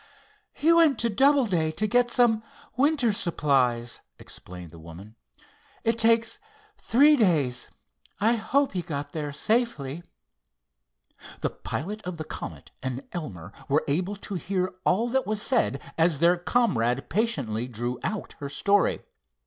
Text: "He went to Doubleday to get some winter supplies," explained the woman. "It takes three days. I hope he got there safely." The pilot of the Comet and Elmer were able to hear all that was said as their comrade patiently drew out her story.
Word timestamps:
"He 0.53 0.73
went 0.73 0.97
to 1.01 1.11
Doubleday 1.11 1.71
to 1.73 1.85
get 1.85 2.09
some 2.09 2.41
winter 2.75 3.13
supplies," 3.13 3.99
explained 4.17 4.71
the 4.71 4.79
woman. 4.79 5.15
"It 5.83 5.99
takes 5.99 6.39
three 6.75 7.15
days. 7.15 7.69
I 8.19 8.33
hope 8.33 8.71
he 8.71 8.81
got 8.81 9.11
there 9.11 9.31
safely." 9.31 10.01
The 11.41 11.51
pilot 11.51 12.01
of 12.01 12.17
the 12.17 12.23
Comet 12.25 12.71
and 12.81 13.03
Elmer 13.13 13.53
were 13.69 13.83
able 13.87 14.15
to 14.15 14.33
hear 14.33 14.73
all 14.85 15.07
that 15.09 15.27
was 15.27 15.39
said 15.39 15.79
as 15.99 16.17
their 16.17 16.35
comrade 16.35 17.07
patiently 17.07 17.67
drew 17.67 17.99
out 18.03 18.33
her 18.39 18.49
story. 18.49 19.03